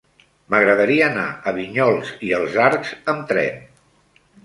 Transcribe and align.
M'agradaria 0.53 1.03
anar 1.09 1.27
a 1.29 1.53
Vinyols 1.59 2.17
i 2.31 2.35
els 2.41 2.59
Arcs 2.71 2.99
amb 3.15 3.33
tren. 3.35 3.65